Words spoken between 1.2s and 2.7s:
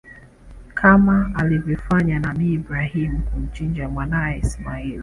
alivyofanya nabii